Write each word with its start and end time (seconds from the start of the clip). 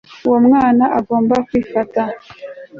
Uwo 0.27 0.37
mwana 0.47 0.83
agomba 0.99 1.35
kwifata 1.47 2.01